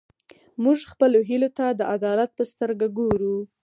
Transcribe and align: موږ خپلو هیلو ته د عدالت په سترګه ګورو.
موږ 0.63 0.79
خپلو 0.91 1.19
هیلو 1.29 1.49
ته 1.57 1.65
د 1.79 1.81
عدالت 1.95 2.29
په 2.37 2.43
سترګه 2.51 2.87
ګورو. 2.97 3.35